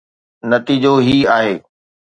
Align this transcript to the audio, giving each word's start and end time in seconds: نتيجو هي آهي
نتيجو 0.49 0.95
هي 1.07 1.17
آهي 1.35 1.55